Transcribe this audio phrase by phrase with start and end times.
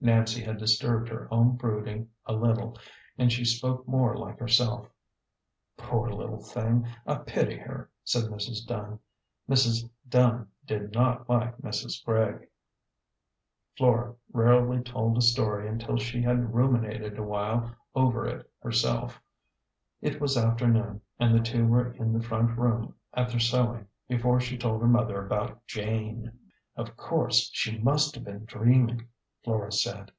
[0.00, 2.76] Nancy had disturbed her own brood ing a little,
[3.16, 4.86] and she spoke more like herself."
[5.78, 6.86] Poor little thing!
[7.06, 8.66] I pity her," said Mrs.
[8.66, 8.98] Dunn.
[9.48, 9.88] Mrs.
[10.06, 12.04] Dunn did not like Mrs.
[12.04, 12.50] Gregg.
[13.78, 19.22] Flora rarely told a story until she had ruminated awhile over it herself
[20.02, 22.28] Jt was afternoon, and the two were in the A GENTLE GHOST.
[22.28, 26.38] 247 front room at their sewing, before she told her mother about "Jane.""
[26.76, 29.08] Of course she must have been dreaming,"
[29.44, 30.10] Flora said.